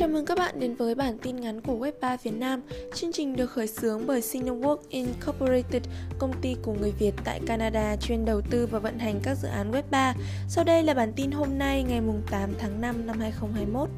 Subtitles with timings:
[0.00, 2.60] Chào mừng các bạn đến với bản tin ngắn của Web3 Việt Nam.
[2.94, 5.82] Chương trình được khởi xướng bởi Cinework Incorporated,
[6.18, 9.48] công ty của người Việt tại Canada chuyên đầu tư và vận hành các dự
[9.48, 10.14] án Web3.
[10.48, 12.00] Sau đây là bản tin hôm nay ngày
[12.30, 13.88] 8 tháng 5 năm 2021.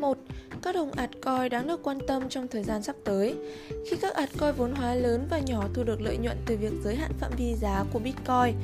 [0.00, 0.18] 1.
[0.62, 3.34] Các đồng altcoin đáng được quan tâm trong thời gian sắp tới.
[3.90, 6.96] Khi các altcoin vốn hóa lớn và nhỏ thu được lợi nhuận từ việc giới
[6.96, 8.54] hạn phạm vi giá của Bitcoin,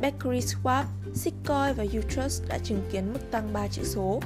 [0.00, 0.84] Bakery Swap,
[1.14, 4.20] Sitcoin và Utrust đã chứng kiến mức tăng 3 chữ số.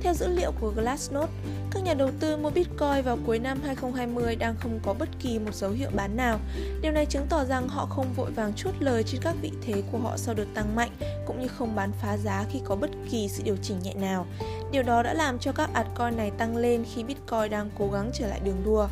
[0.00, 1.32] Theo dữ liệu của Glassnode,
[1.70, 5.38] các nhà đầu tư mua Bitcoin vào cuối năm 2020 đang không có bất kỳ
[5.38, 6.38] một dấu hiệu bán nào.
[6.82, 9.82] Điều này chứng tỏ rằng họ không vội vàng chốt lời trên các vị thế
[9.92, 10.90] của họ sau đợt tăng mạnh,
[11.26, 14.26] cũng như không bán phá giá khi có bất kỳ sự điều chỉnh nhẹ nào.
[14.74, 18.10] Điều đó đã làm cho các altcoin này tăng lên khi Bitcoin đang cố gắng
[18.14, 18.88] trở lại đường đua.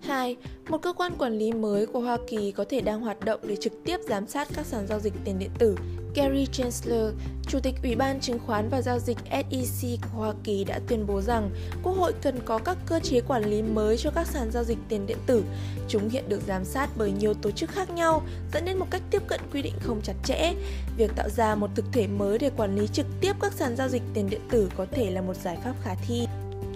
[0.00, 0.36] Hai,
[0.68, 3.56] một cơ quan quản lý mới của Hoa Kỳ có thể đang hoạt động để
[3.56, 5.76] trực tiếp giám sát các sàn giao dịch tiền điện tử.
[6.18, 7.14] Gary Chancellor,
[7.46, 11.06] Chủ tịch Ủy ban Chứng khoán và Giao dịch SEC của Hoa Kỳ đã tuyên
[11.06, 11.50] bố rằng
[11.82, 14.78] Quốc hội cần có các cơ chế quản lý mới cho các sàn giao dịch
[14.88, 15.44] tiền điện tử.
[15.88, 19.02] Chúng hiện được giám sát bởi nhiều tổ chức khác nhau, dẫn đến một cách
[19.10, 20.54] tiếp cận quy định không chặt chẽ.
[20.96, 23.88] Việc tạo ra một thực thể mới để quản lý trực tiếp các sàn giao
[23.88, 26.26] dịch tiền điện tử có thể là một giải pháp khả thi.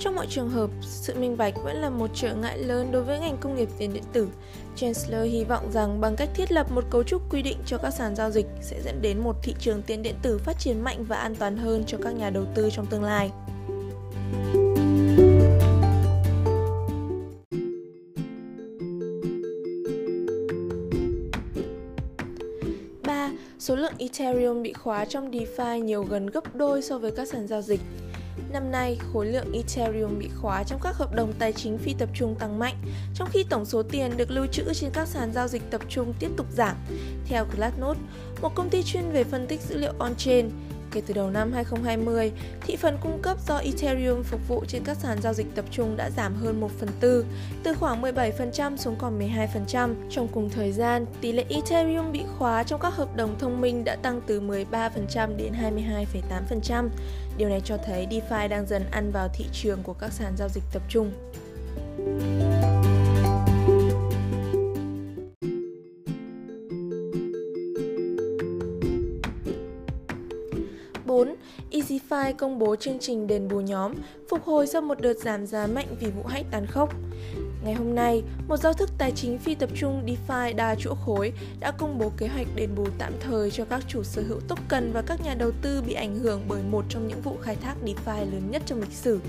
[0.01, 3.21] Trong mọi trường hợp, sự minh bạch vẫn là một trở ngại lớn đối với
[3.21, 4.29] ngành công nghiệp tiền điện tử.
[4.77, 7.91] Chancellor hy vọng rằng bằng cách thiết lập một cấu trúc quy định cho các
[7.91, 11.05] sàn giao dịch sẽ dẫn đến một thị trường tiền điện tử phát triển mạnh
[11.05, 13.31] và an toàn hơn cho các nhà đầu tư trong tương lai.
[23.63, 27.47] số lượng Ethereum bị khóa trong DeFi nhiều gần gấp đôi so với các sàn
[27.47, 27.81] giao dịch.
[28.53, 32.09] Năm nay, khối lượng Ethereum bị khóa trong các hợp đồng tài chính phi tập
[32.15, 32.75] trung tăng mạnh,
[33.15, 36.15] trong khi tổng số tiền được lưu trữ trên các sàn giao dịch tập trung
[36.19, 36.77] tiếp tục giảm.
[37.27, 38.01] Theo Glassnode,
[38.43, 40.51] một công ty chuyên về phân tích dữ liệu on-chain,
[40.93, 44.97] Kể từ đầu năm 2020, thị phần cung cấp do Ethereum phục vụ trên các
[44.97, 47.25] sàn giao dịch tập trung đã giảm hơn 1 phần tư,
[47.63, 49.95] từ khoảng 17% xuống còn 12%.
[50.11, 53.85] Trong cùng thời gian, tỷ lệ Ethereum bị khóa trong các hợp đồng thông minh
[53.85, 56.89] đã tăng từ 13% đến 22,8%.
[57.39, 60.49] Điều này cho thấy DeFi đang dần ăn vào thị trường của các sàn giao
[60.49, 61.13] dịch tập trung.
[71.73, 73.93] EasyFi công bố chương trình đền bù nhóm,
[74.29, 76.95] phục hồi sau một đợt giảm giá mạnh vì vụ hack tàn khốc.
[77.65, 81.33] Ngày hôm nay, một giao thức tài chính phi tập trung DeFi đa chuỗi khối
[81.61, 84.93] đã công bố kế hoạch đền bù tạm thời cho các chủ sở hữu token
[84.93, 87.75] và các nhà đầu tư bị ảnh hưởng bởi một trong những vụ khai thác
[87.85, 89.21] DeFi lớn nhất trong lịch sử.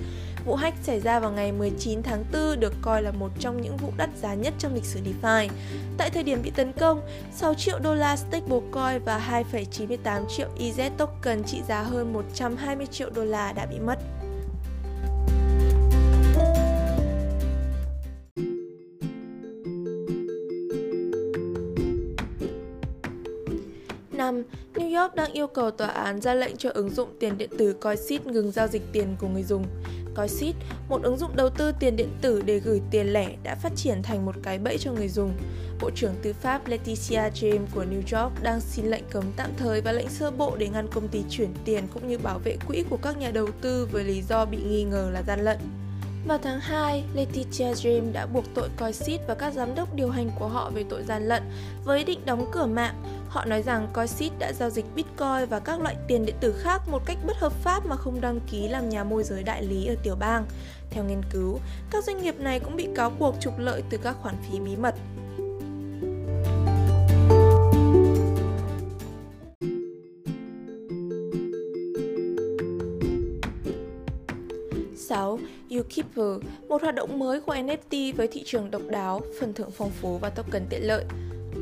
[0.45, 3.77] Vụ hack xảy ra vào ngày 19 tháng 4 được coi là một trong những
[3.77, 5.49] vụ đắt giá nhất trong lịch sử DeFi.
[5.97, 7.01] Tại thời điểm bị tấn công,
[7.33, 13.09] 6 triệu đô la stablecoin và 2,98 triệu EZ token trị giá hơn 120 triệu
[13.09, 14.22] đô la đã bị mất.
[25.13, 28.25] New đang yêu cầu tòa án ra lệnh cho ứng dụng tiền điện tử Coinsit
[28.25, 29.65] ngừng giao dịch tiền của người dùng.
[30.15, 30.55] Coinsit,
[30.89, 34.03] một ứng dụng đầu tư tiền điện tử để gửi tiền lẻ đã phát triển
[34.03, 35.33] thành một cái bẫy cho người dùng.
[35.81, 39.81] Bộ trưởng Tư pháp Leticia James của New York đang xin lệnh cấm tạm thời
[39.81, 42.83] và lệnh sơ bộ để ngăn công ty chuyển tiền cũng như bảo vệ quỹ
[42.89, 45.57] của các nhà đầu tư với lý do bị nghi ngờ là gian lận.
[46.27, 50.31] Vào tháng 2, Letitia James đã buộc tội Coinsit và các giám đốc điều hành
[50.39, 51.43] của họ về tội gian lận
[51.85, 52.95] với ý định đóng cửa mạng.
[53.33, 56.81] Họ nói rằng Coinseed đã giao dịch Bitcoin và các loại tiền điện tử khác
[56.87, 59.85] một cách bất hợp pháp mà không đăng ký làm nhà môi giới đại lý
[59.85, 60.45] ở tiểu bang.
[60.89, 61.59] Theo nghiên cứu,
[61.91, 64.75] các doanh nghiệp này cũng bị cáo buộc trục lợi từ các khoản phí bí
[64.75, 64.95] mật.
[75.79, 79.89] Ukeeper, một hoạt động mới của NFT với thị trường độc đáo, phần thưởng phong
[79.89, 81.05] phú và token tiện lợi.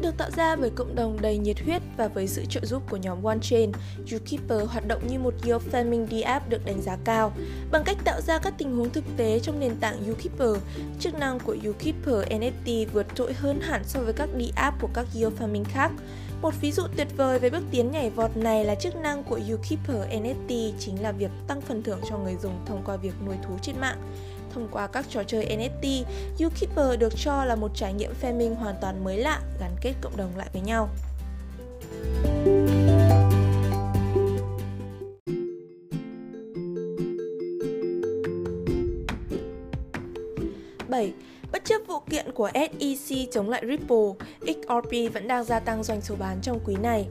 [0.01, 2.97] Được tạo ra bởi cộng đồng đầy nhiệt huyết và với sự trợ giúp của
[2.97, 3.71] nhóm OneChain,
[4.05, 7.33] Zookeeper hoạt động như một yield farming DApp được đánh giá cao.
[7.71, 10.57] Bằng cách tạo ra các tình huống thực tế trong nền tảng Zookeeper.
[10.99, 15.05] chức năng của Zookeeper NFT vượt trội hơn hẳn so với các DApp của các
[15.15, 15.91] yield farming khác.
[16.41, 19.39] Một ví dụ tuyệt vời về bước tiến nhảy vọt này là chức năng của
[19.39, 23.35] Zookeeper NFT chính là việc tăng phần thưởng cho người dùng thông qua việc nuôi
[23.47, 23.97] thú trên mạng
[24.53, 26.03] thông qua các trò chơi NFT,
[26.39, 29.93] Youkeeper được cho là một trải nghiệm phe minh hoàn toàn mới lạ, gắn kết
[30.01, 30.89] cộng đồng lại với nhau.
[40.87, 41.13] Bảy,
[41.51, 46.01] Bất chấp vụ kiện của SEC chống lại Ripple, XRP vẫn đang gia tăng doanh
[46.01, 47.07] số bán trong quý này.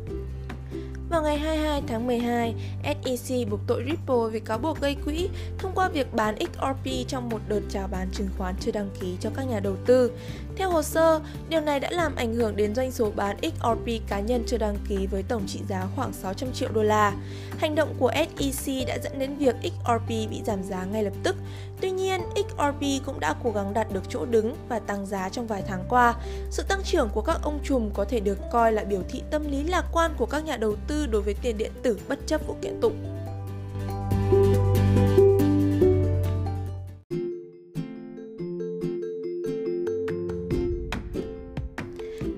[1.10, 5.28] Vào ngày 22 tháng 12, SEC buộc tội Ripple vì cáo buộc gây quỹ
[5.58, 9.16] thông qua việc bán XRP trong một đợt chào bán chứng khoán chưa đăng ký
[9.20, 10.12] cho các nhà đầu tư.
[10.56, 14.20] Theo hồ sơ, điều này đã làm ảnh hưởng đến doanh số bán XRP cá
[14.20, 17.12] nhân chưa đăng ký với tổng trị giá khoảng 600 triệu đô la.
[17.58, 21.36] Hành động của SEC đã dẫn đến việc XRP bị giảm giá ngay lập tức.
[21.80, 25.46] Tuy nhiên, XRP cũng đã cố gắng đạt được chỗ đứng và tăng giá trong
[25.46, 26.14] vài tháng qua.
[26.50, 29.50] Sự tăng trưởng của các ông trùm có thể được coi là biểu thị tâm
[29.50, 32.46] lý lạc quan của các nhà đầu tư đối với tiền điện tử bất chấp
[32.46, 33.19] vụ kiện tụng.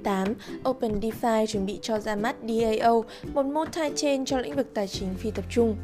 [0.04, 0.34] 8,
[0.64, 3.04] OpenDeFi chuẩn bị cho ra mắt DAO,
[3.34, 5.76] một multi-chain cho lĩnh vực tài chính phi tập trung.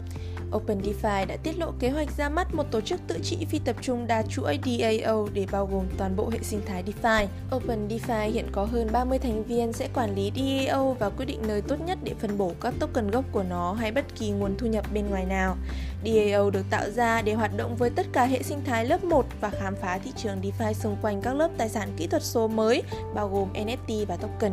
[0.52, 3.76] OpenDeFi đã tiết lộ kế hoạch ra mắt một tổ chức tự trị phi tập
[3.80, 7.26] trung đa chuỗi DAO để bao gồm toàn bộ hệ sinh thái DeFi.
[7.50, 11.62] OpenDeFi hiện có hơn 30 thành viên sẽ quản lý DAO và quyết định nơi
[11.62, 14.66] tốt nhất để phân bổ các token gốc của nó hay bất kỳ nguồn thu
[14.66, 15.56] nhập bên ngoài nào.
[16.04, 19.26] DAO được tạo ra để hoạt động với tất cả hệ sinh thái lớp 1
[19.40, 22.48] và khám phá thị trường DeFi xung quanh các lớp tài sản kỹ thuật số
[22.48, 22.82] mới,
[23.14, 24.52] bao gồm NFT và token.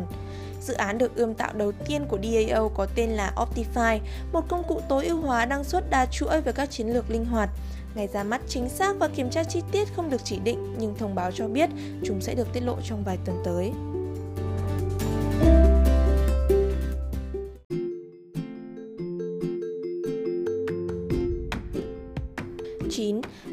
[0.60, 3.98] Dự án được ươm tạo đầu tiên của DAO có tên là Optify,
[4.32, 7.24] một công cụ tối ưu hóa năng suất đa chuỗi với các chiến lược linh
[7.24, 7.50] hoạt.
[7.94, 10.94] Ngày ra mắt chính xác và kiểm tra chi tiết không được chỉ định, nhưng
[10.98, 11.70] thông báo cho biết
[12.04, 13.72] chúng sẽ được tiết lộ trong vài tuần tới.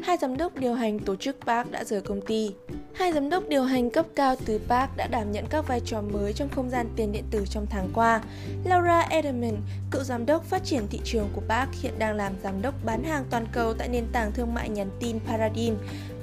[0.02, 2.50] Hai giám đốc điều hành tổ chức Park đã rời công ty.
[2.94, 6.00] Hai giám đốc điều hành cấp cao từ Park đã đảm nhận các vai trò
[6.00, 8.22] mới trong không gian tiền điện tử trong tháng qua.
[8.64, 9.56] Laura Edelman,
[9.90, 13.04] cựu giám đốc phát triển thị trường của Park hiện đang làm giám đốc bán
[13.04, 15.74] hàng toàn cầu tại nền tảng thương mại nhắn tin Paradigm.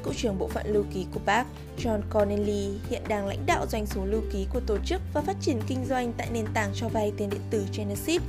[0.03, 1.47] Cựu trưởng bộ phận lưu ký của Park,
[1.77, 5.35] John Connelly, hiện đang lãnh đạo doanh số lưu ký của tổ chức và phát
[5.41, 8.21] triển kinh doanh tại nền tảng cho vay tiền điện tử Genesis.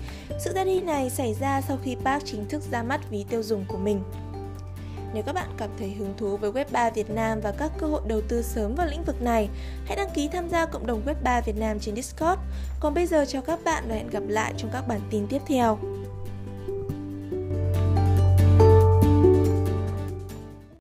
[0.45, 3.43] Sự ra đi này xảy ra sau khi Park chính thức ra mắt ví tiêu
[3.43, 4.03] dùng của mình.
[5.15, 8.01] Nếu các bạn cảm thấy hứng thú với Web3 Việt Nam và các cơ hội
[8.07, 9.49] đầu tư sớm vào lĩnh vực này,
[9.87, 12.41] hãy đăng ký tham gia cộng đồng Web3 Việt Nam trên Discord.
[12.81, 15.43] Còn bây giờ chào các bạn và hẹn gặp lại trong các bản tin tiếp
[15.47, 15.79] theo.